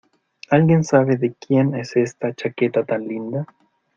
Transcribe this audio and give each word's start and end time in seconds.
¿Alguien 0.49 0.83
sabe 0.83 1.15
de 1.17 1.35
quién 1.35 1.75
es 1.75 1.95
esta 1.95 2.33
chaqueta 2.33 2.83
tan 2.83 3.07
linda? 3.07 3.45